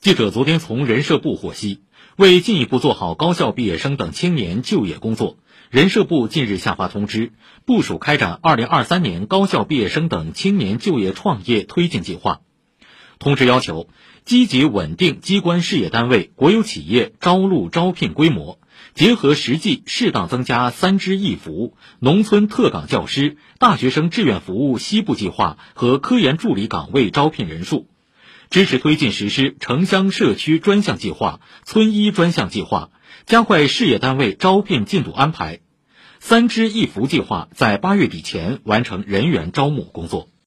[0.00, 1.80] 记者昨天从人社部获悉，
[2.16, 5.38] 为进一步做好高校毕业生等青年就业工作，
[5.70, 7.32] 人社部近日下发通知，
[7.66, 12.42] 部署开展2023年高校毕业生等青年就业创业推进计划。
[13.18, 13.88] 通知要求，
[14.24, 18.60] 积极稳定机关事业单位、国有企业招录招聘规模，
[18.94, 27.88] 结合实际，适当增加三支一扶、农村特岗教师、大学生志愿服务西部计划和科研助理岗位招聘人数。
[28.50, 32.90] 支持推进实施城乡社区专项计划、村医专项计划，
[33.26, 35.60] 加快事业单位招聘进度安排。
[36.18, 40.28] 三支一扶计划在八月底前完成人员招募工作。